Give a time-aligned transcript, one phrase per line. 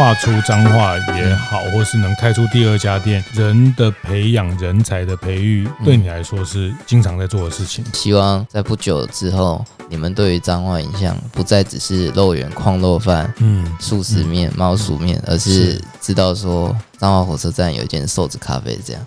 [0.00, 7.84] 画出彰化也好，或是能开出第二家店，人的培养、人才的培育，对你来说是经常在做的事情。
[7.92, 19.02] 希望在不久之后，你们对于彰化印象不再只是肉圆、矿肉饭、嗯、素食面、猫薯面，而是知道说彰化火车站有一间瘦子咖啡这样。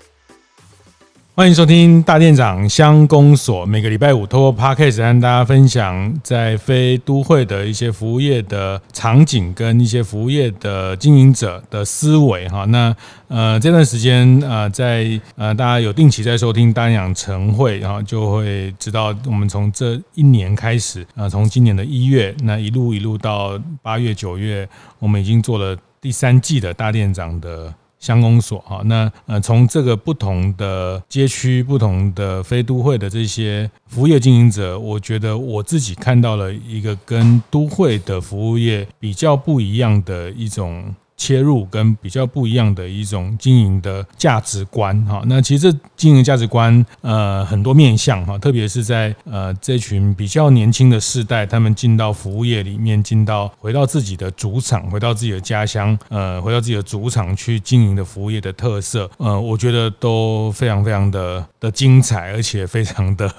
[1.35, 12.65] 欢迎收听大店长乡公所，每个礼拜五透过 Podcast 跟大家分享在非都会的一些服务业的场景跟一些服务业的经营者的思维哈。
[12.65, 12.95] 那
[13.29, 27.73] 呃这段时间呃在呃大家有定期在收听大店长晨会，然后就会知道我们从这一年开始啊，从今年的一月那一路一路到八月九月，我们已经做了第三季的大店长的。
[28.03, 40.93] 乡公所哈，那呃，从这个不同的街区、不同的非都会的这些服务业经营者，我觉得我自己看到了一个跟都会的服务业比较不一样的一种。
[41.15, 63.31] 切入跟比较不一样的一种经营的价值观哈，那其实这经营价值观呃很多面向哈，特别是在呃这群比较年轻的世代，他们进到服务业里面，进到回到自己的主场，回到自己的家乡，呃，回到自己的主场去经营的服务业的特色，呃，我觉得都非常非常的的精彩，而且非常的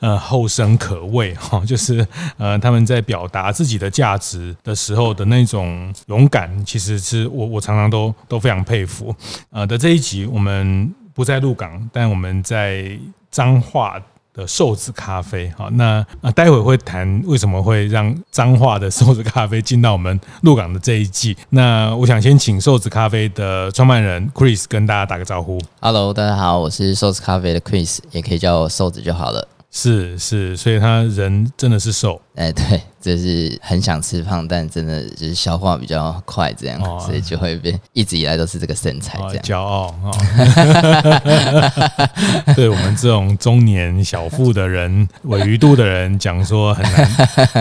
[0.00, 2.04] 呃后生可畏哈，就是
[2.38, 7.01] 呃他们在表达自己的价值的时候的那种勇敢，其实。
[7.02, 9.14] 是我我常常都都非常佩服，
[9.50, 12.96] 呃的这一集我们不在鹿港，但我们在
[13.30, 14.00] 彰化
[14.32, 21.36] 的瘦子咖啡，好，那啊待会会谈为什么会让彰化的瘦子咖啡进到我们鹿港的这一季。
[21.50, 25.60] 那我想先请瘦子咖啡的创办人 Chris 跟大家打个招呼。
[25.80, 29.46] Hello，大家好，我是瘦子咖啡的 Chris，也可以叫我瘦子就好了。
[29.74, 40.12] 是是，所以他人真的是瘦，哎，对，就是很想吃胖，但真的就是消化比较快，这样，哦、所以就会变，一直以来都是这个身材，这样，骄傲啊。
[42.54, 47.06] 对我们这种中年小腹的人，尾鱼肚的人讲说很难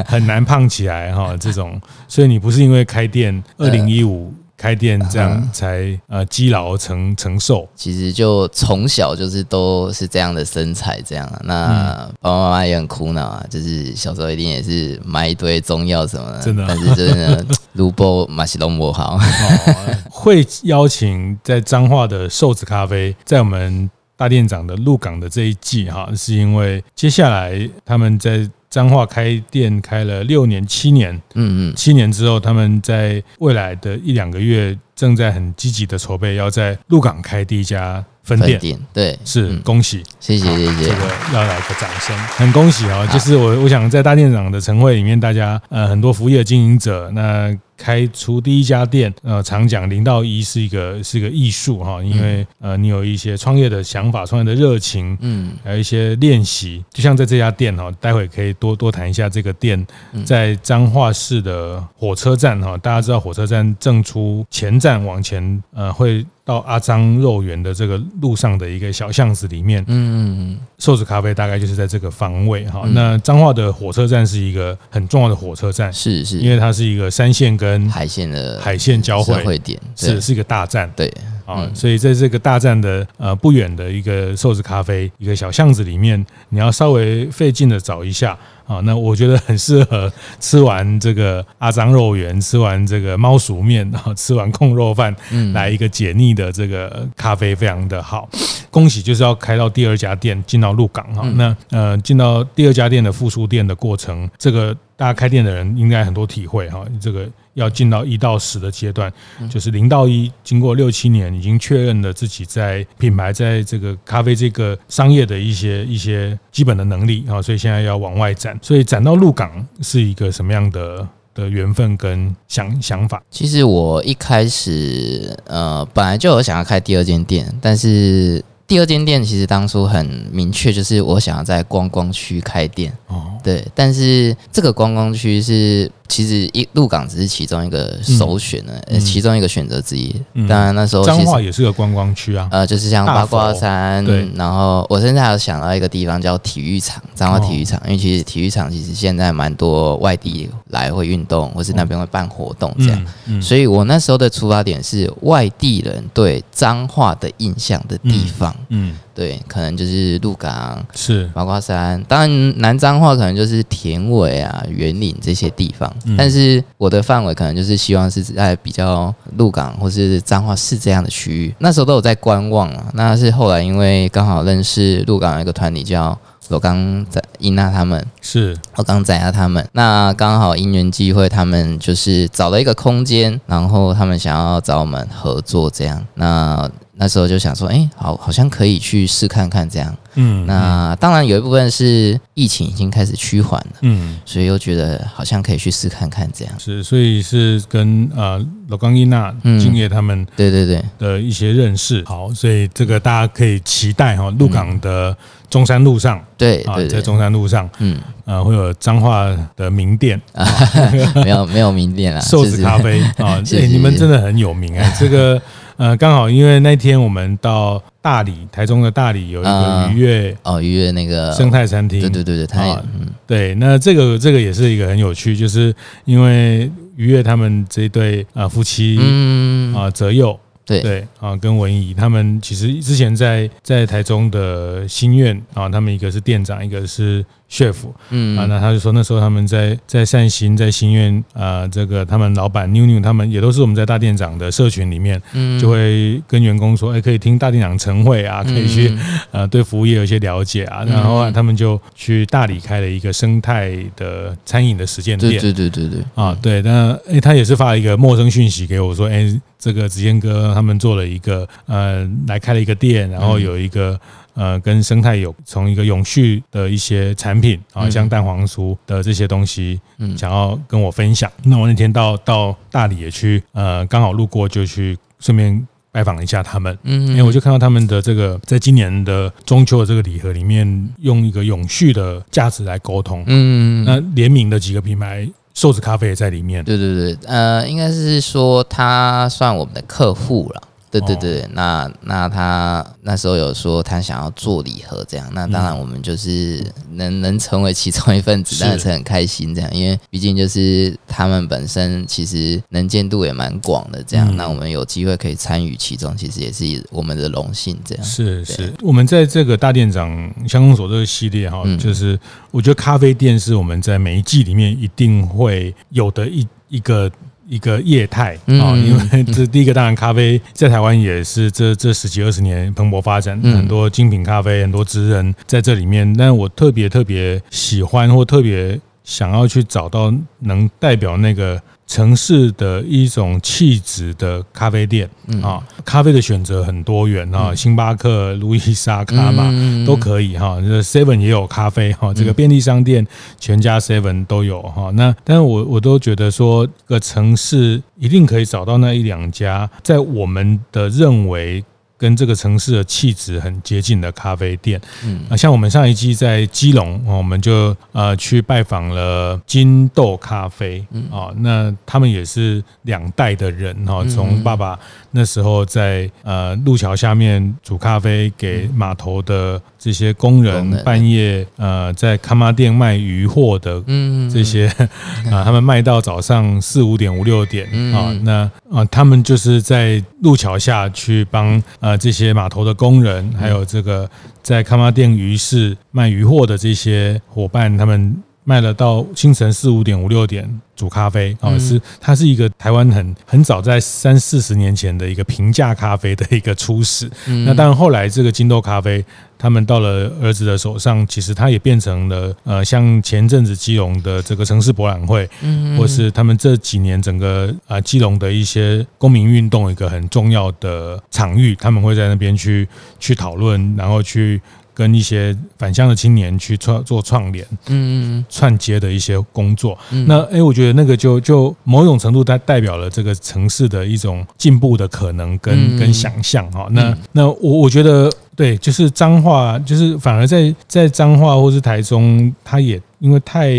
[0.06, 4.34] 很难胖起来哈，这种，所以你不是因为开店二零一五。
[4.62, 11.28] 开店这样才呃积劳成成瘦，其实就从小就是都是这样的身材这样。
[11.44, 16.64] 那爸爸妈妈也很苦恼啊，就是小时候一定也是买一堆中药什么的，真的。
[16.68, 19.18] 但是真的卢波马西隆不好。
[20.12, 28.48] 会邀请在彰化的瘦子咖啡，在我们大店长的鹿港的这一季哈，是因为接下来他们在。
[28.72, 38.52] 彰化开店开了六年七年，嗯嗯，七年之后，他们在未来的一两个月正在很积极的筹备，要在鹿港开第一家分店。
[38.54, 43.06] 分店对，是恭喜，谢谢谢谢，这个要来个掌声，很恭喜啊！
[43.08, 47.56] 就是我我想在大店长的晨会里面，大家呃很多服务业经营者那。
[47.82, 59.84] 开出第一家店，呃，常讲零到一是一个是一个艺术哈，因为呃，你有一些创业的想法、创业的热情，嗯，还有一些练习，就像在这家店哈，待会可以多多谈一下这个店
[60.24, 66.24] 在彰化市的火车站哈，大家知道火车站正出前站往前，呃，会。
[66.44, 72.84] 到阿张肉圆的这个路上的一个小巷子里面，嗯嗯嗯，瘦子咖啡大概就是在这个方位哈。
[72.94, 81.12] 那彰化的火车站是一个很重要的火车站，是是，因为它是一个山线跟海线的海线交汇点，是是一个大站，对。
[81.44, 88.38] 啊，所以在这个大站的呃不远的一个瘦子咖啡一个小巷子里面，你要稍微费劲的找一下。
[88.72, 95.14] 啊，那我觉得很适合吃完这个阿张肉圆，吃完这个猫鼠面，然 后吃完控肉饭，
[95.54, 98.30] 来一个解腻的这个咖啡，非常的好。
[98.70, 101.28] 恭喜，就是要开到第二家店，进到鹿港哈。
[101.36, 106.86] 那呃，进到第二家店的复苏店的过程，这个大家开店的人应该很多体会哈。
[107.02, 107.28] 这个。
[107.56, 109.12] 要进到一到十的阶段，
[109.50, 123.22] 就是零到一，经过六七年，已经确认了自己在品牌在这个咖啡这个商业的一些一些基本的能力啊，所以现在要往外展，所以展到鹿港是一个什么样的的缘分跟想想法？
[123.30, 133.32] 其实我一开始呃本来就有想要开第二间店，但是第二间店其实当初很明确，就是我想要在观光区开店哦。
[133.44, 135.92] 对，但是这个观光区是。
[136.12, 140.14] 其实一鹿港只是其中一个首选的，嗯、其中一个选择之一。
[140.34, 144.28] 嗯、当然那时候彰化也是个观光区啊，呃，就是像八卦山，对。
[144.36, 153.42] 然后我现在还有想到一个地方叫体育场，彰化体育场，哦、因为其实体育场其实现在蛮多外地来会运动，或是那边会办活动这样。
[153.42, 158.54] 所以我那时候的出发点是外地人对彰化的印象的地方。
[158.68, 158.98] 嗯。
[159.14, 165.94] 嗯对，可能就是鹿港，是八卦山，当然南彰化可能就是田尾啊、员林这些地方。
[166.06, 171.54] 嗯、但是我的范围可能就是希望是在比较鹿港或是彰化市这样的区域。
[171.60, 172.86] 那时候都有在观望啊。
[172.94, 176.18] 那是后来因为刚好认识鹿港有一个团体叫
[176.50, 179.66] 罗刚在伊娜他们，是我刚在啊他们。
[179.72, 186.06] 那刚好因缘机会，他们就是找了一个空间，然后他们想要找我们合作这样。
[186.16, 189.96] 那那时候就想说，哎、欸，好，好像可以去试看看这样。
[190.16, 196.54] 嗯，那当然有一部分是疫情已经开始趋缓了，嗯，所以又觉得好像可以去试看看这样。
[196.60, 202.04] 是，所以是跟呃老冈伊娜敬业他们对对对的一些认识。
[202.06, 205.16] 好，所以这个大家可以期待哈，鹿港的
[205.50, 210.46] 中山路上，对啊，在中山路上，嗯，呃，会有彰化的名店啊，
[211.24, 215.42] 没有没有名店 啊，瘦子咖啡啊，对，你们真的很有名哎，这个。
[215.78, 225.74] 呃，刚好因为那天我们到大理，台中的大理有一个愉悦哦，愉悦那个生态餐厅，对对对对，它也嗯，对，那这个这个也是一个很有趣，就是
[226.06, 229.74] 因为愉悦他们这一对啊夫妻，嗯。
[229.76, 230.82] 啊泽佑，对。
[230.82, 237.26] 对啊跟文怡他们其实之前在在台中的心愿啊，他们一个是店长，一个是。
[237.52, 237.76] chef，
[238.10, 238.38] 嗯。
[238.38, 248.98] 啊，那他就说那时候他们在在善心在心愿啊、呃，这个他们老板妞妞他们也都是我们在大店长的社群里面，嗯，就会跟员工说，哎，可以听大店长晨会啊，可以去
[249.32, 256.00] 呃对服务业有一些了解啊，然后他们就去大理开了一个生态的餐饮的实践店，对对对对。
[256.00, 259.26] 对，啊对，那哎他也是发了一个陌生讯息给我说，哎，
[259.60, 264.00] 这个子健哥他们做了一个呃来开了一个店，然后有一个。
[264.42, 271.32] 呃，跟生态有从一个永续的一些产品啊，像蛋黄酥的这些东西，嗯，想要跟我分享。
[271.44, 290.64] 那我那天到到大理也去，呃，刚好路过就去顺便拜访了一下他们，嗯，因为我就看到他们的这个在今年的中秋的这个礼盒里面，用一个永续的价值来沟通，嗯，那联名的几个品牌，瘦子咖啡也在里面，对对对，呃，应该是说他算我们的客户了。
[290.92, 298.92] 对对对，那那他那时候有说他想要做礼盒这样，那当然我们就是能能成为其中一份子，当然是。
[298.92, 308.04] 很开心这样，因为毕竟就是他们本身其实能见度也蛮广的这样，那我们有机会可以参与其中，其实也是我们的荣幸这样。
[308.04, 310.10] 是是，我们在这个大店长
[310.46, 312.20] 乡公所这个系列哈，就是
[312.52, 317.10] 我觉得咖啡店是我们在每一季里面一定会有的一一个。
[317.52, 326.12] 一个业态啊，因为这第一个当然咖啡在台湾也是这这十几二十年蓬勃发展，很多精品咖啡，很多职人在这里面。
[326.16, 331.62] 但我特别特别喜欢或特别想要去找到能代表那个。
[331.92, 335.10] 城市的一种气质的咖啡店
[335.44, 339.52] 啊，咖啡的选择很多元啊，星巴克、路易莎、卡玛
[339.86, 340.58] 都可以哈。
[340.62, 343.06] 这 Seven 也有咖啡哈，这个便利商店
[343.38, 344.90] 全家 Seven 都有哈。
[344.92, 351.62] 那但是我我都觉得说，个城市一定可以找到那一两家，在我们的认为。
[352.02, 364.80] 跟这个城市的气质很接近的咖啡店，嗯，啊，像我们上一季在基隆，我们就呃去拜访了金豆咖啡，啊，那他们也是两代的人哈，从爸爸
[365.12, 374.68] 那时候在呃路桥下面煮咖啡给码头的这些工人，半夜呃在咖妈店卖鱼货的，嗯，这些
[375.32, 381.98] 啊，他们卖到早上四五点五六点啊，那啊他们就是在路桥下去帮呃。
[382.02, 384.10] 这些码头的工人，还有这个
[384.42, 397.08] 在咖妈店鱼市卖鱼货的这些伙伴，他们卖了到清晨四五点、五六点煮咖啡啊，是它是一个台湾很很早在三四十年前的一个平价咖啡的一个初始。
[397.46, 399.06] 那当然后来这个金豆咖啡。
[399.42, 412.68] 他们到了儿子的手上，其实他也变成了呃，像前阵子基隆的这个城市博览会，嗯，或是他们这几年整个啊基隆的一些公民运动一个很重要的场域，他们会在那边去
[413.00, 414.40] 去讨论，然后去。
[414.74, 419.78] 跟一些返乡的青年去创做创联，嗯，串接的一些工作。
[420.08, 426.68] 那哎，我觉得那个就就某种程度，它代表了这个城市的一种进步的可能跟跟想象哈。
[426.72, 428.10] 那那我我觉得
[428.42, 432.82] 对，就是彰化，就是反而在在彰化或是台中，它也。
[433.00, 433.52] 因为太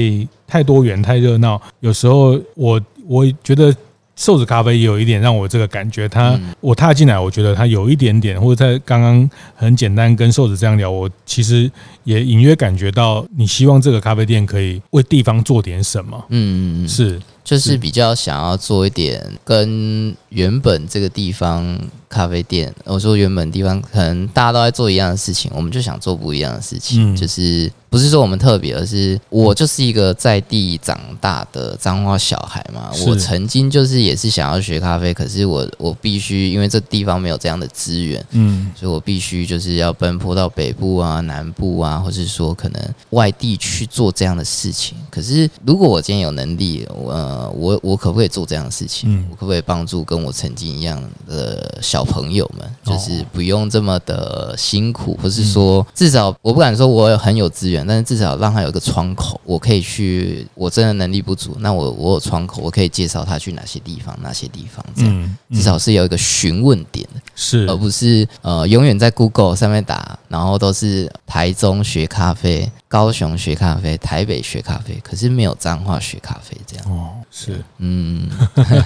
[0.47, 3.75] 太多元、太热闹，有时候我我觉得。
[4.15, 11.69] 瘦子咖啡也有一点让我这个感觉，他我踏进来，我觉得他有一点点，或者在刚刚很简单跟瘦子这样聊，我其实
[12.05, 16.85] 也隐约感觉到你希望这个咖啡店可以为地方做点什么嗯。
[16.85, 21.79] 嗯，是，就是比较想要做一点跟原本这个地方。
[22.13, 32.91] 咖啡店，我说原本地方可能大家都在做一样的事情，我们就想做不一样的事情，嗯、就是不是说我们特别，而是我就是一个在地长大的彰化小孩嘛。
[33.07, 44.99] 我曾经就是也是想要学咖啡，可是我我必须因为这地方没有这样的资源，嗯，所以我必须就是要奔波到北部啊、南部啊，或是说可能外地去做这样的事情。
[45.11, 49.11] 可是如果我今天有能力，呃，我我可不可以做这样的事情？
[49.15, 52.69] 嗯、我可不可以帮助跟我曾经一样的小朋友们？
[52.85, 60.47] 就是不用这么的辛苦，或是说至少我不敢说我很有资源，但是至少让他有一个窗口，我可以去。
[60.55, 67.67] 我真的能力不足，那我我有窗口，我可以介绍他去哪些地方，哪些地方这样，至少是有一个询问点的，是。
[67.69, 72.71] 而不是呃永远在 Google 上面打，然后都是台中学咖啡。
[72.87, 76.85] 高雄学咖啡，台北学咖啡，可是没有彰化学咖啡这样。
[76.91, 78.29] 哦，是，嗯，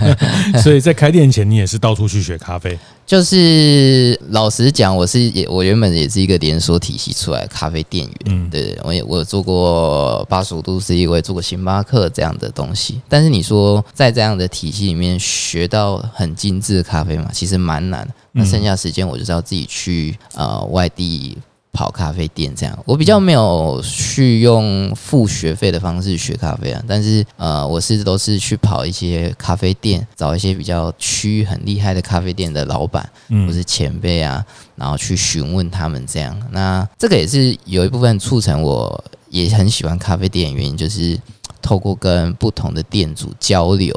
[0.63, 2.79] 所以在开店前，你也是到处去学咖啡。
[3.05, 8.17] 就是老实讲，我是也，我原本也是一个连锁体系出来的咖啡店员。
[8.27, 13.01] 嗯，对，我也我有做过八十五度 C，我也做过星巴克这样的东西。
[13.09, 18.09] 但是你说在这样的体系里面学到很精致的咖啡嘛，其实蛮难。
[18.31, 21.37] 那剩下时间，我就是要自己去呃外地。
[21.77, 33.07] 跑咖啡店这样，我比较没有去用付学费的方式学咖啡啊，但是呃，我是都是去跑一些咖啡店，找一些比较区域很厉害的咖啡店的老板，
[33.47, 34.43] 或是前辈啊，
[34.75, 36.35] 然后去询问他们这样。
[36.51, 41.21] 那这个也是有一部分促成我也很喜欢咖啡店的原因，就是。
[41.61, 43.95] 透过跟不同的店主交流，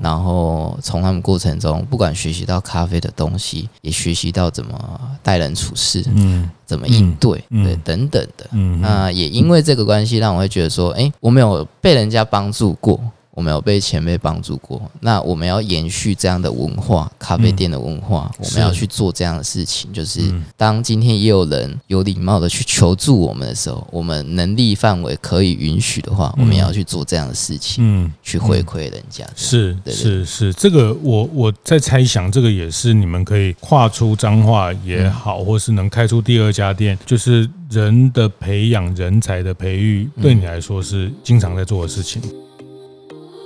[0.00, 8.46] 然后从他们过程中，不管学习到咖啡的东西，也学习到怎么待人处事，嗯，怎么应对，嗯、对，等等的。
[8.52, 13.00] 嗯，那也因为这个关系，让我会觉得说，哎，我没有被人家帮助过。
[13.32, 19.90] 我们有被前辈帮助过，那我们要延续这样的文化，咖啡店的文化，嗯、我们要去做这样的事情。
[19.92, 20.20] 就是
[20.56, 29.24] 当今天也有人有礼貌的去求助我们的时候，我们能力范围可以允许的话，我们也要去做这样的事情，嗯，去回馈人家。
[29.36, 42.20] 是是是，这个我我在猜想，这个也是你们可以跨出彰化也好，或是能开出第二家店，就是人的培养、人才的培育，对你来说是经常在做的事情。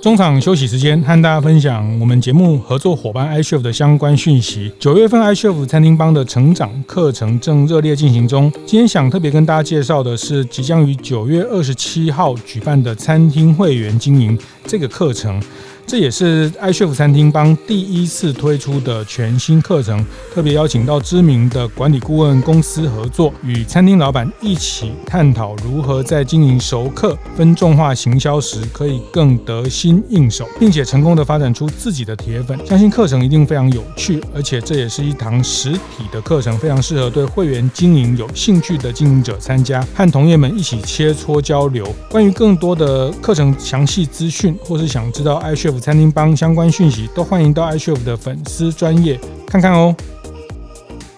[0.05, 4.71] 中场休息时间，和大家分享我们节目合作伙伴 iCHEF 的相关讯息。
[4.77, 8.51] 九月份 iCHEF 餐厅帮的成长课程正热烈进行中。
[8.67, 15.41] 今天想特别跟大家介绍的是，即将于九月二十七号举办的餐厅会员经营这个课程。
[15.87, 32.59] 这也是 iCHEF 餐厅帮第一次推出的全新课程，特别邀请到知名的管理顾问公司合作，与餐厅老板一起探讨如何在经营熟客分众化行销时，可以更得心应手，并且成功的发展出自己的铁粉。
[32.65, 41.87] 相信课程一定非常有趣，而且这也是一堂实体的课程，非常适合对会员经营有兴趣的经营者参加，和同业们一起切磋交流。
[42.09, 49.95] 关于更多的课程详细资讯，或是想知道 iCHEF 餐厅帮相关讯息都欢迎到 iCHEF 的粉丝专业看看哦。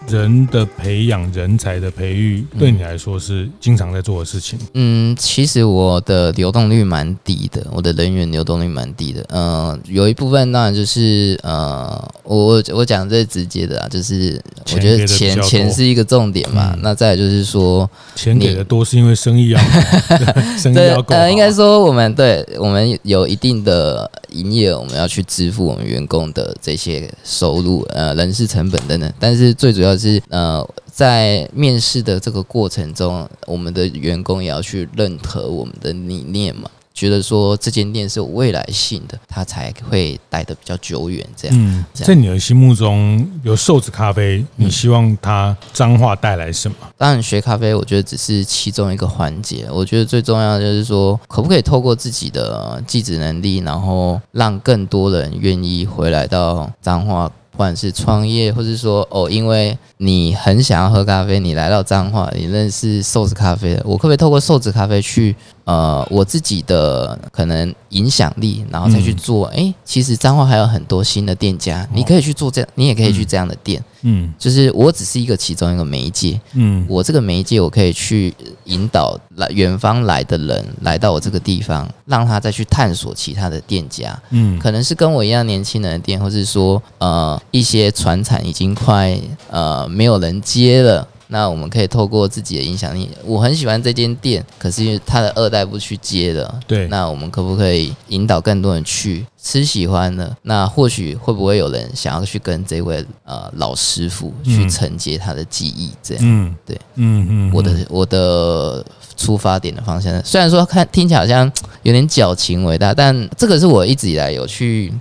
[0.07, 4.57] 人的培养、人才的培育，对你来说是经常在做的事情。
[4.73, 9.25] 嗯，其实我的流动率蛮低的，我的人员流动率蛮低的。
[9.29, 14.41] 嗯、呃，有一部分当然就是呃，我我讲最直接的啊，就是
[14.73, 16.71] 我觉得钱钱是一个重点嘛。
[16.75, 19.59] 嗯、那再来就是说，钱给的多是因为生意要
[20.57, 21.13] 生意要够。
[21.15, 29.11] 呃，应该说我们对我们有一定的营业，我们要去支付我们员工的这些收入，呃，人事成本等等。
[29.19, 41.24] 但是最主要是呃，在面试的这个过程中，我们的员工也要去认可我们的理念嘛，觉得说这间店是有未来性的，他才会待得比较久远。
[41.36, 46.77] 这样，嗯，在你的心目中，有瘦子咖啡，你希望它脏话带来什么？
[46.98, 49.68] 当然，学咖啡我觉得只是其中一个环节。
[49.72, 57.32] 我觉得最重要的就是说，可不可以透过自己的技职能力，然后让更多人愿意回来到彰化。
[57.57, 65.35] 不管是创业，或是说哦，因为你很想要喝咖啡，你来到彰化，你认识瘦子咖啡，我可不可以透过瘦子咖啡去
[65.67, 69.47] 呃我自己的可能影响力，然后再去做。
[69.47, 73.83] 哎、嗯欸，其实彰化还有很多新的店家，哦、你可以去做这样，你也可以去这样的店。
[74.03, 76.39] 嗯，就是我只是一个其中一个媒介。
[76.53, 78.33] 嗯，我这个媒介我可以去
[78.63, 84.17] 引导来远方来的人来到我这个地方，让他再去探索其他的店家。
[84.29, 89.19] 嗯，可能是跟我一样年轻人的店，或是说呃一些传产已经快
[89.50, 91.05] 呃没有人接了。
[91.29, 100.36] 那我们可以透过自己的影响力，我很喜欢这间店，可是因为他的二代不去接了，对，那我们可不可以引导更多人去吃喜欢的？
[100.43, 105.91] 那或许会不会有人想要去跟这位呃老师傅去承接他的技艺？
[106.01, 111.51] 这样，嗯，对，嗯嗯，我的我的出发点的方向，虽然说看听起来好像
[111.84, 114.93] 有点矫情伟大，但这个是我一直以来有去。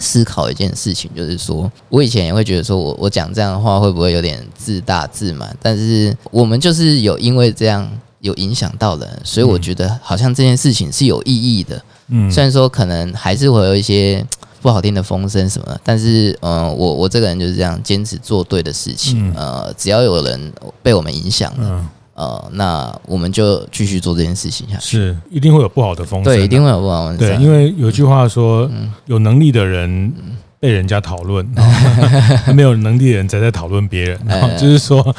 [0.00, 5.56] 思考一件事情，就是说我以前也会觉得说我我讲这样的话会不会有点自大自满？
[5.62, 7.88] 但是我们就是有因为这样
[8.20, 11.82] 有影响到人，所以我觉得好像这件事情是有意义的。
[12.08, 14.24] 嗯，虽然说可能还是会有一些
[14.60, 19.32] 不好听的风声什么的，但是嗯、呃，我我这个人就是这样坚持做对的事情。
[19.36, 20.52] 呃，只要有人
[20.82, 21.84] 被我们影响了。
[22.18, 24.98] 呃，那我们就继续做这件事情下去。
[24.98, 26.24] 是，一定会有不好的风险。
[26.24, 27.16] 对，一定会有不好的。
[27.16, 30.12] 对，因为有句话说，嗯、有能力的人。
[30.60, 31.48] 被人家讨论，
[32.52, 34.18] 没有能力的人才在讨论别人，
[34.58, 35.14] 就是说，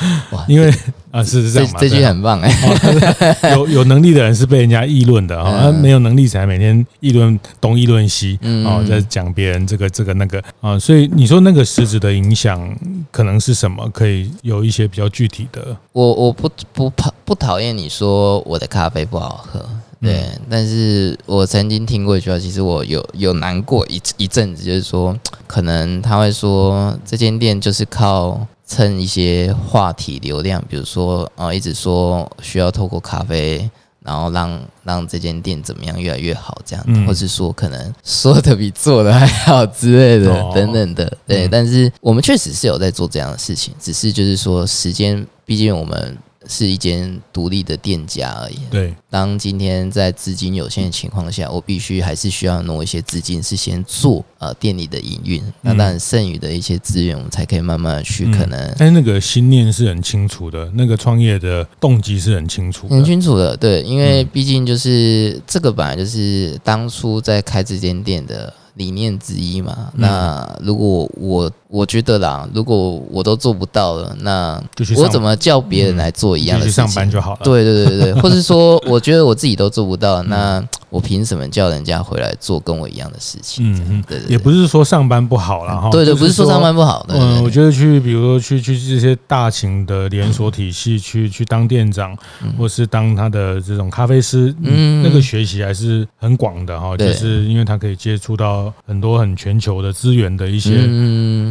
[0.50, 0.70] 因为
[1.12, 12.76] 啊，是这样嘛，这句很棒哎，有 有能力的人是被人家议论的啊，没有能力才每天议论东议论西，哦，在讲别人这个这个那个啊，所以你说那个实质的影响
[13.12, 13.90] 可能是什么？
[13.92, 15.76] 可以有一些比较具体的。
[15.94, 19.66] 我我不不讨不讨厌你说我的咖啡不好喝。
[20.02, 25.14] 对，但是我曾经听过一句话，其实我有有难过一一阵子，就是说，
[25.46, 33.68] 可能他会说这间店就是靠蹭一些话题流量，比如说，呃，一直说需要透过咖啡，
[34.04, 41.12] 然后让让这间店怎么样越来越好，这样，嗯、或是说可能说的比做的还好之类的，哦、等等的。
[41.26, 46.16] 对，嗯、但是我们确实是有在做这样的事情，只是就是说时间，毕竟我们。
[46.50, 48.58] 是一间独立的店家而已。
[48.72, 55.42] 对，当今天在资金有限的情况下，我必须还是需要挪一些资金，是先做呃店里的营运。
[55.62, 58.76] 那当然，剩余的一些资源，我们才可以慢慢的去可能。
[58.78, 63.56] 但是那个心念是很清楚的，那个创业的动机是很清楚，很清楚的。
[63.56, 68.52] 对，因为毕竟就是这个本来就是当初在开这间店的。
[68.76, 74.62] 理念之一嘛，那如果我我觉得啦，如果我都做不到了，那
[74.98, 76.88] 我怎么叫别人来做一样的事情？
[76.88, 77.40] 上班就好了。
[77.44, 83.72] 对对对对， 或是说，我觉得我自己都做不到，那我凭什么叫人家回来做跟我一样的事情？
[83.72, 85.90] 嗯嗯，对，也不是说上班不好啦哈。
[85.92, 87.06] 对对，不是说上班不好。
[87.10, 92.18] 嗯，我觉得去，比如说去去这些大型的连锁体系去去当店长，
[92.58, 98.74] 或是当他的这种咖啡师，嗯，那个学习还是很广的哈，就是因为他可以接触到。
[98.88, 100.72] 很多很全球的资源的一些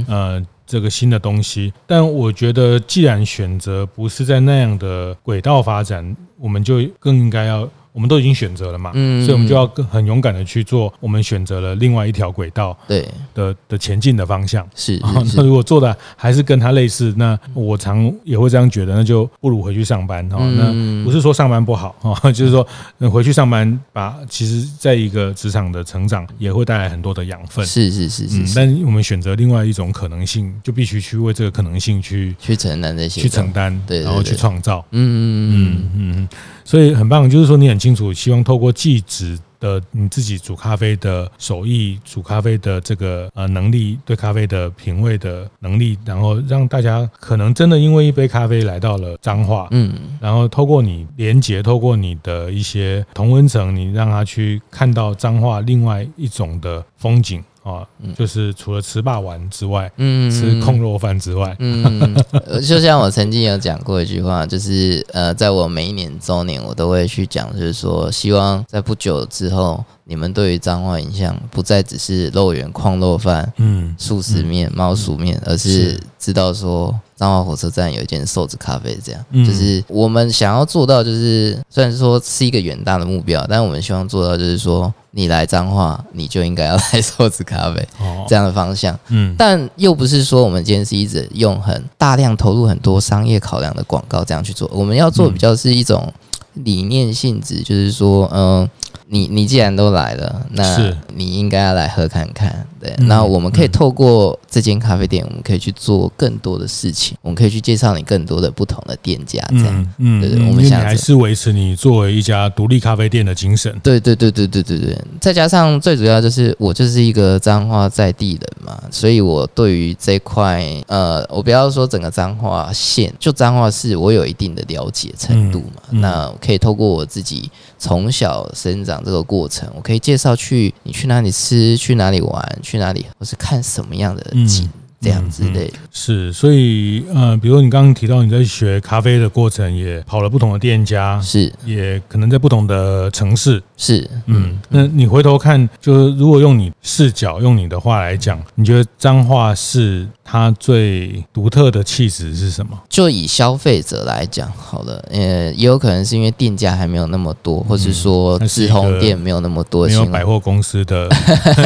[0.09, 7.69] 呃这个新的东西，但我觉得既然选择不是在那样的轨道发展，我们就更应该要。
[7.99, 10.95] 我们都已经选择了嘛，嗯，所以我们就要更很勇敢的去做。
[11.01, 15.01] 我们选择了另外一条轨道，对的的前进的方向是。
[15.35, 20.39] 那如果做的还是跟他类似，那我常也会这样觉得，那就不如回去上班哈。
[20.39, 20.73] 那
[21.05, 22.65] 不是说上班不好哈， 就是说
[23.11, 27.67] 回去上班，把其实在一个职场的成长也会带来很多的养分。
[27.67, 28.55] 是是是是。
[28.55, 34.85] 但我们选择另外一种可能性，就必须去为这个可能性去去承担这些，去承担，对，然后去创造。
[34.93, 35.19] 嗯嗯
[35.51, 36.29] 嗯嗯嗯。
[36.69, 57.43] 所以很棒，就是说你很清楚，希望透过技职的你自己煮咖啡的手艺、煮咖啡的这个呃能力、对咖啡的品味的能力，然后让大家可能真的因为一杯咖啡来到了彰化，嗯，然后透过你连接，透过你的一些同温层，你让他去看到彰化另外一种的风景。
[57.69, 62.15] 啊，就是除了吃霸王之外，嗯，吃控肉饭之外，嗯，
[62.67, 75.99] 就像我曾经有讲过一句话，就是呃，在我每一年周年，我都会去讲，就是说，希望在不久之后，你们对于脏话影响不再只是肉圆、矿肉饭、嗯，素食面、猫薯面，而是。
[76.19, 76.95] 知道说。
[77.19, 87.85] 彰化火车站有一间瘦子咖啡，这样，嗯、就是我们想要做到，就是虽然说是一个远大的目标，但我们希望做到，就是说你来彰化，你就应该要来瘦子咖啡
[88.29, 88.97] 这样的方向。
[89.09, 96.13] 嗯，但又不是说我们今天是一直用很大量投入很多商业考量的广告这样去做，我们要做比较是一种
[96.55, 98.71] 理念性质，就是说，嗯、呃。
[99.11, 102.67] 你你既然都来了，那你应该要来喝看看。
[102.81, 113.77] 对，那我们可以透过这间咖啡店，我们可以去做更多的事情，我们可以去介绍你更多的不同的店家，这样，嗯，对对，我们想还是维持你作为一家独立咖啡店的精神。
[113.83, 132.59] 对对对对对对对，再加上最主要就是我就是一个彰化在地人嘛，所以我对于这块，呃，我不要说整个彰化县，就彰化市，我有一定的了解程度嘛，那可以透过我自己从小生长这个过程，我可以介绍去你去哪里吃，去哪里玩。
[132.61, 134.69] 去哪里，或是看什么样的景，
[135.01, 135.75] 这样之类的。
[135.91, 144.59] 是，所以呃，比如你刚刚提到你在学咖啡的过程，也跑了不同的店家，是，也可能在不同的城市，是，嗯。
[144.69, 150.07] 那你回头看，就是如果用你视角，用你的话来讲，你觉得彰化是？
[150.31, 152.79] 它最独特的气质是什么？
[152.87, 161.09] 就以消费者来讲，好了，呃，也有可能是因为店家还没有那么多，或是说直通店没有那么多，没有百货公司的，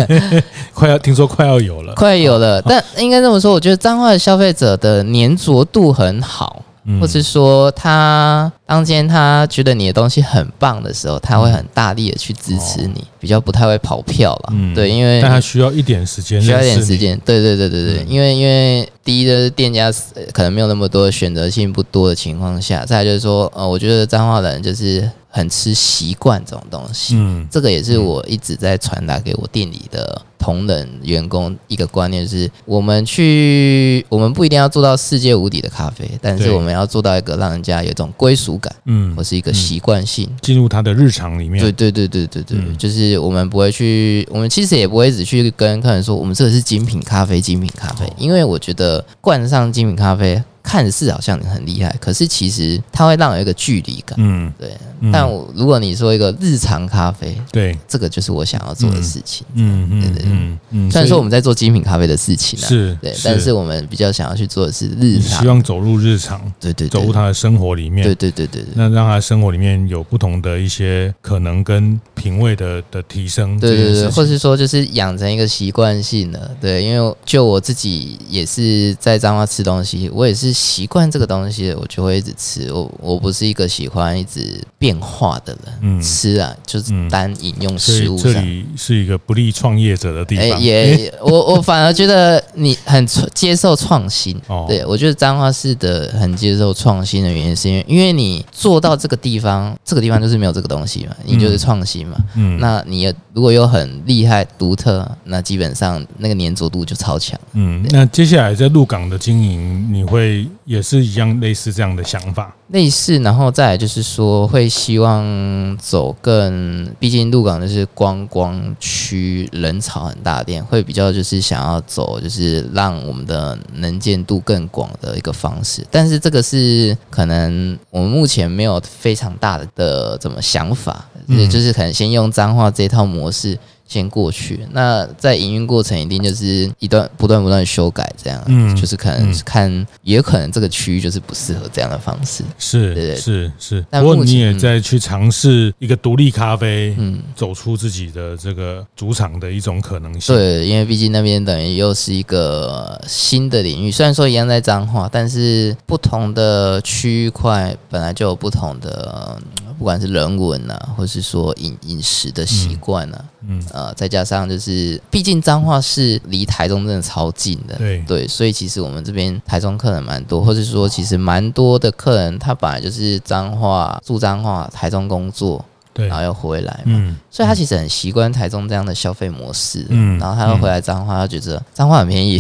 [0.73, 2.63] 快要听说快要有了，快有了。
[2.63, 6.63] 但应该这么说，我觉得彰化的消费者的粘着度很好。
[7.01, 14.49] 或是说他当天他觉得你的东西很棒的时候，他会很大力的去支持你，比较不太会跑票了。
[14.51, 17.17] 嗯，对，因为但他需要一点时间，需要一点时间。
[17.25, 19.93] 对对对对对，因为因为第一的店家
[20.33, 27.15] 可能没有那么多选择性不多的情况下，再来就是说，呃，我觉得彰化人就是很吃习惯这种东西。
[27.17, 30.21] 嗯，这个也是我一直在传达给我店里的。
[30.43, 41.63] 同仁员工一个观念是，我们去，我们不一定要做到世界无敌的咖啡，但是我们要做到一个让人家有一种归属感，嗯，或是一个习惯性进入他的日常里面。
[41.63, 50.43] 对对对对对对，就是我们不会去，我们其实也不会只去跟客人说，我们这个是精品咖啡，精品咖啡，因为我觉得冠上精品咖啡。
[50.63, 54.17] 看似好像你很厉害，可是其实它会让我有一个距离感。
[54.19, 54.71] 嗯，对。
[55.13, 59.45] 但我如果你说一个日常咖啡，对，这个就是我想要做的事情。
[59.55, 60.33] 嗯嗯，对对对。
[60.71, 68.65] 嗯，虽然说我们在做精品咖啡的事情，是，对，但是我们比较想要去做的是日常，希望走入日常，对对，走入他的生活里面，对对对对。
[68.75, 80.52] 那让他生活里面有不同的一些可能跟品味的的提升，对对对，或是说就是养成一个习惯性的，对，因为就我自己也是在彰化吃东西，我也是。
[80.53, 82.73] 习惯这个东西，我就会一直吃。
[82.73, 88.33] 我我不是一个喜欢一直变化的人，嗯，吃啊就是单饮用食物上。
[88.33, 90.61] 这里是一个不利创业者的地方。
[90.61, 94.41] 也，我我反而觉得你很接受创新。
[94.47, 102.17] 哦，对，我觉得彰化市的很接受创新的原因，是因为因为你做到这个地方，这个地方就是没有这个东西嘛，你就是创新嘛。
[102.35, 107.39] 嗯，那你如果有很厉害独特，那基本上那个粘着度就超强。
[107.53, 110.42] 嗯，那接下来在鹿港的经营，你会？
[110.65, 125.87] 也是一样类似这样的想法，类似，然后再来就是说，会希望走更，毕竟鹿港就是观光区，人潮很大店，会比较就是想要走，就是让我们的能见度更广的一个方式。
[125.91, 133.59] 但是这个是可能我们目前没有非常大的的怎么想法，嗯，就是可能先用脏话这套模式。
[133.93, 143.85] 先过去，那在营运过程一定就是一段不断不断修改，这样，嗯，就是可能看，嗯、也有可能这个区域就是不适合这样的方式，是，对对是是。
[143.91, 150.35] 不过你也在去尝试一个独立咖啡，嗯，走出自己的这个主场的一种可能性。
[150.35, 159.39] 对，因为毕竟那边等于又是一个新的领域，虽然说一样在彰化，但是不同的区块本来就有不同的。
[159.83, 167.99] 不管是人文呐，或是说饮饮食的习惯呐，嗯，呃，再加上就是，毕竟彰化是离台中真的超近的，对。
[168.07, 182.39] 对，所以其实我们这边台中客人蛮多，或是说其实蛮多的客人，他本来就是彰化住彰化，台中工作，对，然后又回来嘛，嗯，所以他其实很习惯台中这样的消费模式，嗯，然后他又回来彰化，他觉得彰化很便宜，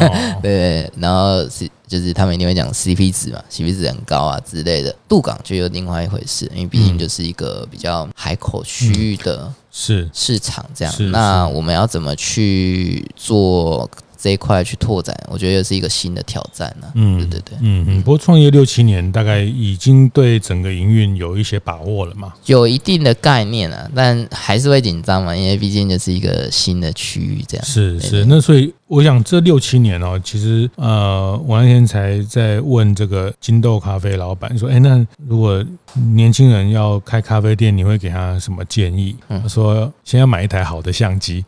[0.00, 1.70] 哦、 对，然后是。
[1.90, 4.94] 就是他们一定会讲 CP 值嘛，CP 值很高啊之类的。
[5.08, 10.94] 渡港就有另外一回事，因为毕竟就是一个比较海口区域的是市场这样。
[11.10, 13.90] 那我们要怎么去做？
[14.22, 16.92] 这一块去拓展，我觉得又是一个新的挑战呢、啊。
[16.94, 18.02] 嗯，对对对，嗯嗯。
[18.02, 22.34] 不过创业六七年，大概已经对整个营运有一些把握了嘛？
[22.44, 27.64] 有一定的概念啊，但还是会紧张嘛，因为毕竟就是一个新的区域，这样。
[27.64, 35.64] 是是，那所以我想这六七年哦，其实呃，我那天才在问这个金豆咖啡老板说，哎，那如果
[36.12, 39.16] 年轻人要开咖啡店，你会给他什么建议？
[39.28, 41.42] 他说，先要买一台好的相机。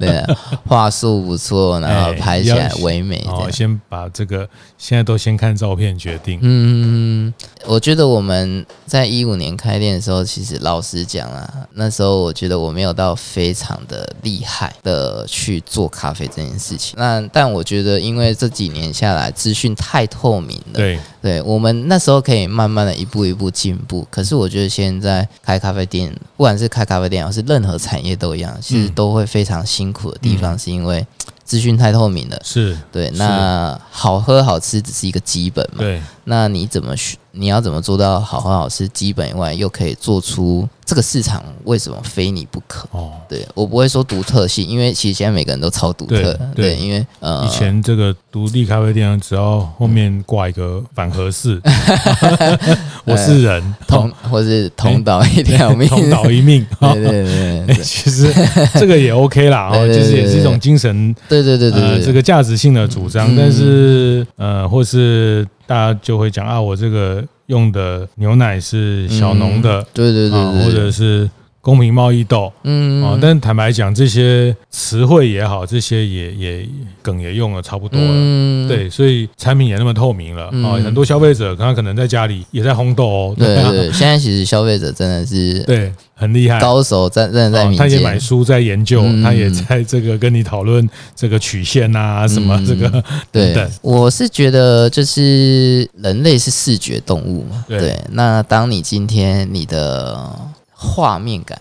[0.00, 0.24] 对，
[0.66, 0.90] 话。
[0.96, 3.22] 术不错，然后拍起来唯美。
[3.28, 6.38] 哦，先把这个现在都先看照片决定。
[6.40, 7.34] 嗯，
[7.66, 16.94] 我觉得我们在一五年开店的时候，其实老实讲啊，那时候我觉得我没有到非常的厉害的去做咖啡这件事情。
[16.96, 24.06] 那但我觉得，因为这几年下来资讯太透明了，对，对我们那时候可以慢慢的一步一步进步。
[24.10, 31.04] 可是我觉得现在开咖啡店，不管是开咖啡店还是任何产业都一样，其实都会非常辛苦的地方，是因为
[31.44, 32.40] 资讯太透明了。
[32.42, 35.78] 是对，那好喝好吃只是一个基本嘛。
[35.78, 37.16] 对，那你怎么学？
[37.38, 38.88] 你要怎么做到好喝好吃？
[38.88, 42.88] 基本以外，又可以做出这个市场为什么非你不可？
[42.92, 46.32] 哦，对我不会说独特性，因为其实现在每个人都超独特。
[46.54, 51.60] 对，对，因为呃，以前这个独立咖啡店只要后面挂一个反合适，
[53.04, 56.66] 我是人，同或是同岛一条命， 同岛一命。
[56.80, 58.32] 对对对，其实
[58.80, 63.36] 这个也 OK 啦，哦，就是也是一种精神，对对对对，这个价值性的主张。
[63.36, 65.46] 但是呃，或是。
[65.66, 71.28] 大家就会讲啊，我这个用的牛奶是小农的，嗯、对对对，对，或者是
[71.60, 76.68] 公平贸易豆，嗯啊，但坦白讲，这些词汇也好，这些也也
[77.02, 85.92] 梗也用了差不多了，嗯、对，所以产品也那么透明了啊，嗯、很多消费者刚刚可能在家里也在烘豆哦，对对，对，现在其实消费者真的是对。
[86.18, 93.54] 很厉害，高手在在在他也买书在研究，他也在这个跟你讨论这个曲线啊，什么这个对。
[93.82, 98.00] 我是觉得就是人类是视觉动物嘛，对。
[98.12, 100.34] 那当你今天你的
[100.72, 101.60] 画面感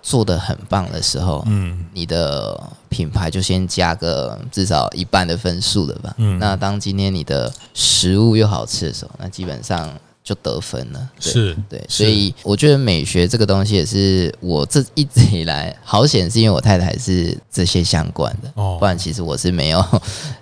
[0.00, 2.56] 做得很棒的时候，嗯，你的
[2.88, 6.14] 品牌就先加个至少一半的分数了吧。
[6.18, 9.90] 嗯，那当今天你的食物又好吃的时候，那基本上。
[10.28, 19.82] 就得分了，是对，所以我觉得美学这个东西也是我这一直以来好险，是因为我太太是这些相关的，哦，不然其实我是没有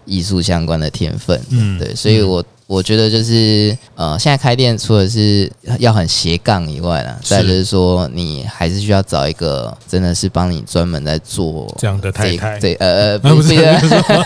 [0.05, 2.45] 艺术相关的天分，嗯，对，所以我。
[2.67, 5.49] 我觉得就是呃，现在开店除了是
[5.79, 13.55] 要很斜杠以外呢，再就是说你还是需要找一个真的是帮你专门在做这样的太太，对呃呃， 不是，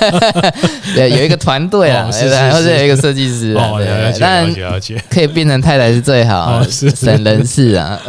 [0.96, 8.00] 对，有一个团队啊，然后是有一个设计师啊，了解了解，可以变成太太是最好，省人事啊，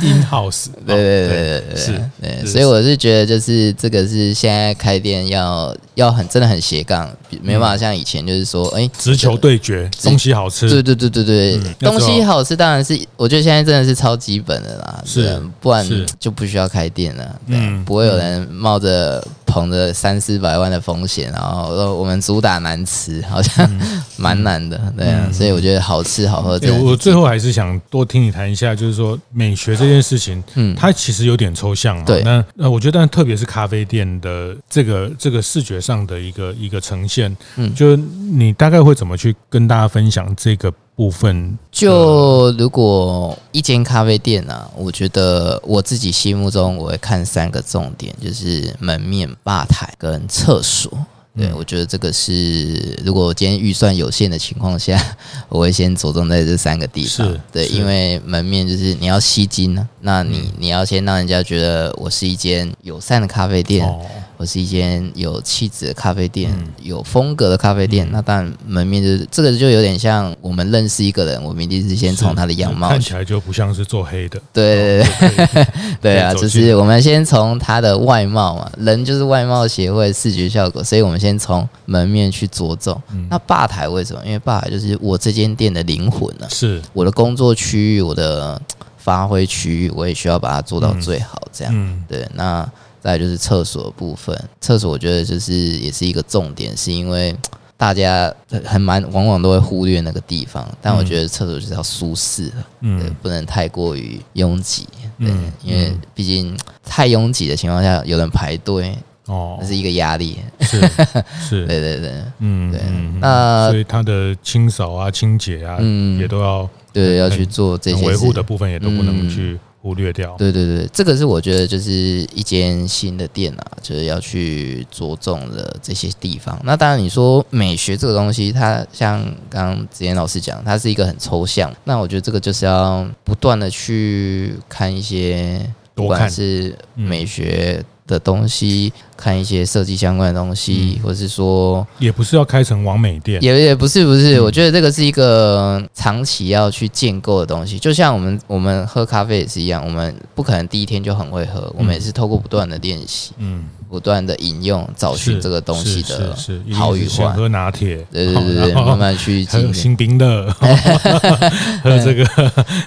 [0.00, 7.10] in house，对对对对对，是，对，所以我是觉得就是这个是现在开店要要很真的很斜杠，
[7.42, 8.72] 没办法像以前就是说。
[8.76, 15.84] 哎，直球对决，东西好吃，对对对对对，东西好吃当然是，我觉得现在真的是超基本的啦，是，不然
[16.20, 23.66] 就不需要开店了，嗯，不会有人冒着捧着三四百万的风险，然后我们主打难吃，好像
[24.18, 26.60] 蛮难的，对啊，所以我觉得好吃好喝。
[26.82, 41.58] 我最后还是想多听你谈一下，就是说美学这件事情，嗯，它其实有点抽象嘛，对，那那我觉得，但特别是咖啡店的这个这个视觉上的一个一个呈现，嗯，就你大概会怎么去跟大家分享这个部分？
[41.70, 50.90] 就如果一间咖啡店呢、啊，我觉得我自己心目中我会看三个重点，就是门面、吧台跟厕所。
[51.36, 54.98] 对，我觉得这个是如果我今天预算有限的情况下，
[55.50, 57.28] 我会先着重在这三个地方。
[57.28, 63.86] 是对，因为门面就是你要吸睛呢、啊，那你你要先让人家觉得我是一间友善的咖啡店。
[63.86, 64.00] 哦
[64.38, 68.06] 我是一间有气质的咖啡店，嗯、有风格的咖啡店。
[68.06, 74.40] 嗯、那当然门面就是这个，就有点像我们认识一个人，我们一定是先从他的样貌，看起来就不像是做黑的。
[74.52, 75.66] 对对对，
[76.02, 83.00] 对 啊，就是我们先从他的外貌嘛，人就是外貌协会视觉效果，所以我们先从门面去着重。
[83.12, 84.20] 嗯、那吧台为什么？
[84.24, 88.60] 因为吧台就是我这间店的灵魂呢、啊，是我的工作区域，我的
[88.98, 91.40] 发挥区域，我也需要把它做到最好。
[91.50, 92.68] 这样，嗯、对那。
[93.06, 97.32] 再就是厕所的部分，厕所我觉得就是也是一个重点，是因为
[97.76, 104.88] 大家很蛮往往都会忽略那个地方，但我觉得厕所就是要舒适，嗯，对，不能太过于拥挤，
[105.20, 108.92] 对，嗯、因为毕竟太拥挤的情况下，有人排队，
[109.26, 110.80] 哦，那是一个压力，是
[111.38, 112.80] 是，对对对，嗯，对，
[113.20, 119.56] 那所以它的清扫啊、清洁啊，嗯，也都要对要去做这些维护的部分，也都不能去。
[119.86, 121.92] 嗯忽略掉，对对对，这个是我觉得就是
[122.34, 126.60] 一间新的店啊，就是要去着重的这些地方。
[126.64, 131.72] 那当然，你说美学这个东西，它像刚刚子妍老师讲，它是一个很抽象。
[131.84, 147.78] 那我觉得这个就是要不断的去看一些，不管是美学的东西，看一些设计相关的东西，嗯、或是说，也不是要开成完美店，也也不是不是，嗯、我觉得这个是一个长期要去建构的东西。
[147.78, 153.64] 就像我们我们喝咖啡也是一样，我们不可能第一天就很会喝，我们也是透过不断的练习，嗯。
[153.88, 156.36] 不断的引用，找寻这个东西的
[156.72, 157.28] 好与坏。
[157.28, 162.24] 喝拿铁，对对对对，慢慢去喝新冰乐，喝这个，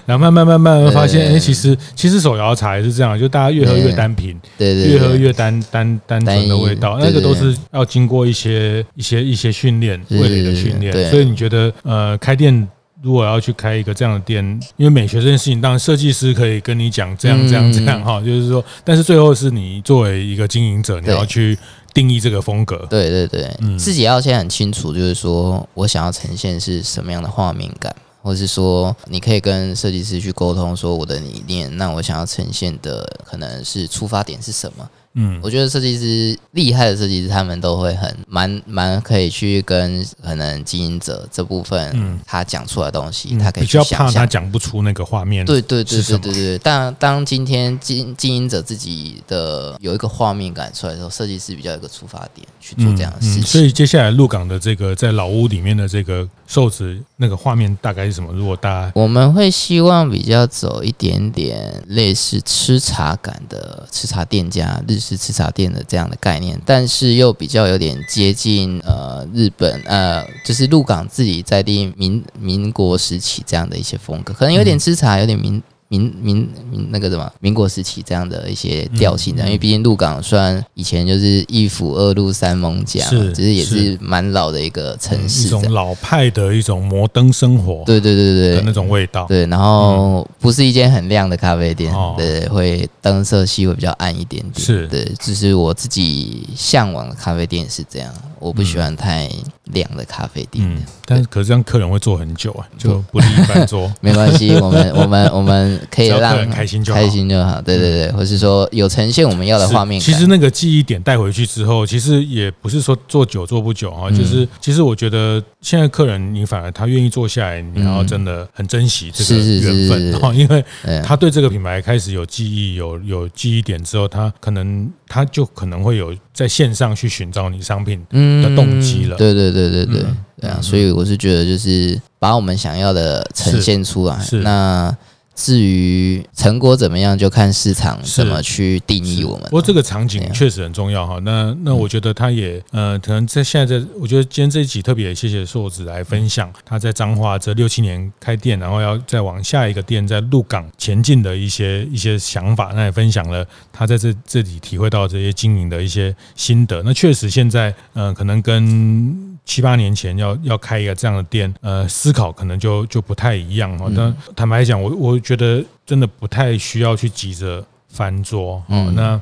[0.05, 11.09] 然后慢慢 慢慢发现，哎，其实其实手摇茶也是这样，就大家越喝越单品，对对，越喝越单单单纯的味道，那个都是要经过一些一些一些训练，味蕾的训练。
[11.09, 12.67] 所以你觉得，呃，开店？
[13.01, 14.43] 如果要去开一个这样的店，
[14.75, 21.57] 因为美学这件事情，当然设计师可以跟你讲这样这样这样哈，就是说，但是最后是你作为一个经营者，你要去
[21.93, 22.85] 定义这个风格。
[22.89, 34.85] 对对对，自己要先很清楚，就是说我想要呈现是什么样的画面感，或是说你可以跟设计师去沟通，说我的理念，那我想要呈现的可能是出发点是什么。
[35.15, 45.43] 嗯，我觉得设计师厉害的设计师，他们都会很蛮蛮可以去跟可能经营者这部分，嗯，他讲出来的东西，他可以去想象，比较怕他讲不出那个画面。
[45.43, 46.59] 对对对对对对。
[46.59, 53.41] 但当今天经经营者自己的有一个画面感出来的时候，设计师比较有一个出发点去做这样的事情。
[53.41, 58.31] 所以接下来鹿港的这个在老屋里面的这个瘦子那个画面大概是什么？
[58.31, 64.98] 如果大家我们会希望比较走一点点类似吃茶感的吃茶店家日。
[64.99, 75.61] 是吃茶店的这样的概念，但是又比较有点接近呃日本呃，就是鹿港自己在地民民国时期这样的一些风格，可能有点吃茶，有点民。
[75.89, 94.87] 民民民那个什么，民国时期这样的一些调性的，因为毕竟鹿港虽然以前就是一府二鹿三艋舺，是，其实也是蛮老的一个城市，一种老派的一种摩登生活，对对对对，那种味道，对，然后不是一间很亮的咖啡店，对，会灯色系会比较暗一点点，是。
[94.87, 98.13] 对，就是我自己向往的咖啡店是这样。
[98.39, 99.29] 我不喜欢太
[99.65, 103.91] 亮的咖啡店，嗯，但是可是这样客人会坐很久啊，就不利一般坐。
[104.01, 107.61] 没关系， 我们我们我们可以让客人开心就好，开心就好。
[107.61, 109.99] 对对对，或是说有呈现我们要的画面。
[109.99, 120.63] 其实那个记忆点带回去之后，其实也不是说坐久坐不久啊，就是其实我觉得现在客人你反而他愿意坐下来，你要真的很珍惜这个缘分哈，因为
[121.03, 127.99] 他对这个品牌开始有记忆、有有记忆点之后，他可能他就可能会有在线上去寻找你商品。
[128.09, 130.05] 的动机了，对对对对对，
[130.39, 134.95] 对啊，所以我是觉得就是把我们想要的呈现出来，那。
[135.41, 139.43] 至于成果怎么样，就看市场怎么去定义我们。
[139.43, 141.17] 不过这个场景确实很重要哈。
[141.23, 152.73] 那那我觉得他也呃，可能在现在在，我觉得今天这一集特别谢谢硕子来分享他在彰化这六七年开店，然后要再往下一个店在鹿港前进的一些一些想法。
[152.75, 156.83] 那也分享了他在这这里体会到这些经营的一些心得。
[156.83, 159.28] 那确实现在呃，可能跟。
[159.45, 163.91] 七八年前要要开一个这样的店，呃，思考可能就就不太一样哦。
[163.95, 168.91] 但坦白讲，我我觉得真的不太需要去急着翻桌哦。
[168.95, 169.19] 那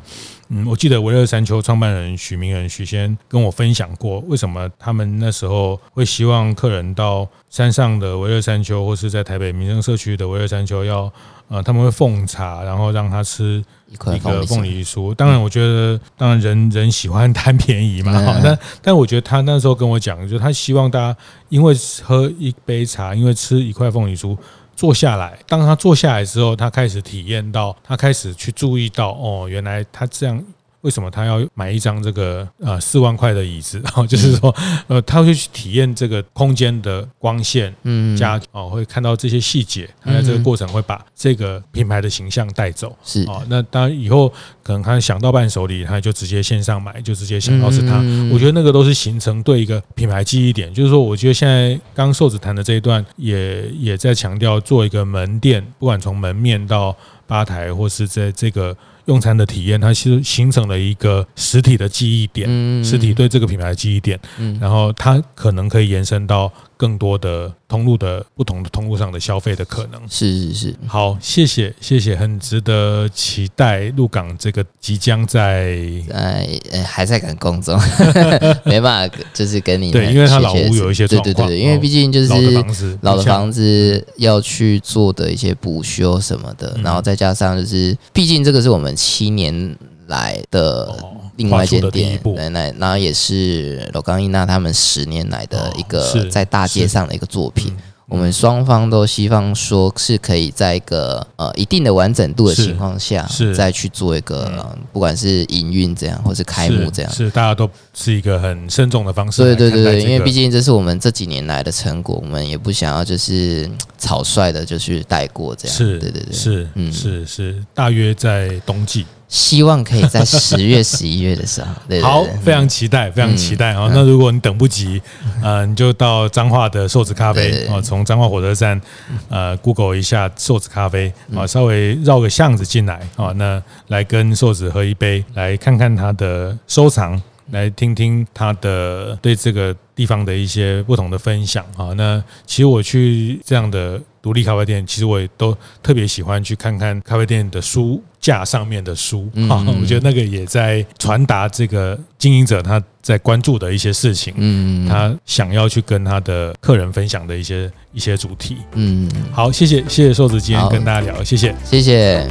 [0.49, 11.11] 嗯，我记得维乐山丘创办人许明仁许先跟我分享过，为什么他们那时候会希望客人到山上的维乐山丘，或是在台北民生社区的维乐山丘要。
[11.49, 15.13] 呃，他们会奉茶，然后让他吃一个凤梨酥。
[15.13, 18.11] 当然，我觉得，当然人人喜欢贪便宜嘛。
[18.43, 21.17] 但但我觉得他那时候跟我讲，就是他希望大家
[21.49, 24.37] 因为喝一杯茶，因为吃一块凤梨酥，
[24.75, 25.39] 坐下来。
[25.47, 30.43] 当他坐下来之后，他开始体验到，他开始去注意到，哦，原来他这样。
[30.87, 33.77] 为什么他要买一张这个呃四万块的椅子？
[33.83, 34.55] 然 后就是说，
[34.87, 39.89] 呃，他会去体验这个空间的光线，嗯，加哦，会看到这些细节。
[40.01, 42.95] 他在这个过程会把这个品牌的形象带走。
[43.03, 44.29] 是哦，那当然以后
[44.63, 47.97] 可能他想到伴手礼，他就直接线上买，就直接想到是他。
[48.31, 50.73] 我觉得那个都是形成对一个品牌记忆点。
[50.73, 56.95] 就是说，我觉得现在刚刚瘦子谈的这一段，也也在强调做一个门店，不管从门面到
[57.27, 58.73] 吧台，或是在这个。
[59.07, 62.47] 用餐的体验，它其实形成了一个实体的记忆点，
[62.83, 64.19] 实体对这个品牌的记忆点，
[64.61, 69.99] 然后它可能可以延伸到更多的通路的不同的通路上的消费的可能。
[70.09, 73.89] 是是是，好，谢谢谢谢，很值得期待。
[73.97, 77.79] 鹿港这个即将在在还在赶工中，
[78.63, 88.87] 没办法，就是跟你对，因为他老屋有一些状况，对对对，因为毕竟就是老的房子，老的房子要去做的一些补修什么的，然后再加上就是，毕竟这个是我们。
[88.97, 89.77] 七年
[90.07, 90.93] 来的
[91.35, 97.75] 另外一间店，来来，然后也是罗冈伊娜他们十年来的一个在大街上的一个作品。
[98.09, 109.43] 我们双方都希望说是可以在一个呃一定的完整度的情况下，是再去做一个、嗯、不管是营运这样，或是开幕这样，是，是大家都是一个很慎重的方式。
[109.43, 115.77] 对对对对，因为毕竟这是我们这几年来的成果，我们也不想要就是草率的就去带过这样。
[115.77, 119.05] 是，对对对，是，嗯，是是，大约在冬季。
[119.27, 123.87] 希望可以在十月、十一月的时候，对对对好，非常期待，非常期待啊！
[123.89, 128.79] 嗯、那如果你等不及，嗯、呃，你就到彰化的瘦子咖啡啊，从彰化火车站，
[129.27, 137.21] 呃，Google 一下瘦子咖啡啊，稍微绕个巷子进来啊，那来跟瘦子喝一杯，来看看他的收藏，
[137.51, 141.91] 来听听他的对这个地方的一些不同的分享啊。
[141.97, 144.01] 那其实我去这样的。
[144.27, 149.31] 独立咖啡店，其实我也都特别喜欢去看看咖啡店的书架上面的书。
[149.49, 161.55] 啊，我觉得那个也在传达这个经营者他在关注的一些事情，嗯，他想要去跟他的客人分享的一些一些主题，嗯，好，谢谢谢谢瘦子今天跟大家聊，谢谢。
[161.63, 162.27] 谢谢，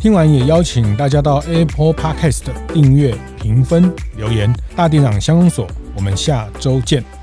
[0.00, 7.17] 听完也邀请大家到 Apple Podcast 订阅、评分、留言，大店长相公所，我们下周见。